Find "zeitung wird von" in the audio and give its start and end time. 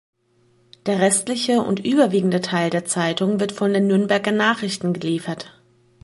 2.85-3.71